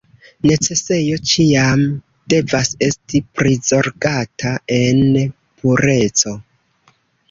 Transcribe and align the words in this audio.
Necesejo 0.51 1.19
ĉiam 1.31 1.83
devas 2.35 2.73
esti 2.89 3.23
prizorgata 3.37 4.59
en 4.83 5.01
pureco. 5.33 6.39